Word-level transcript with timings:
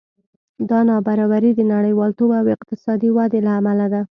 دا 0.69 0.79
نابرابري 0.89 1.51
د 1.55 1.61
نړیوالتوب 1.73 2.29
او 2.39 2.45
اقتصادي 2.55 3.09
ودې 3.15 3.39
له 3.45 3.51
امله 3.59 3.85
ده 3.93 4.01